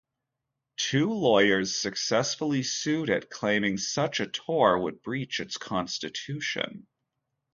[0.77, 6.87] Two lawyers successfully sued it, claiming such a tour would breach its constitution.